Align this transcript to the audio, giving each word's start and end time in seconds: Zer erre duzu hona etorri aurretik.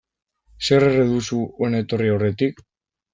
Zer 0.67 0.85
erre 0.87 1.03
duzu 1.11 1.41
hona 1.67 1.83
etorri 1.85 2.09
aurretik. 2.15 2.65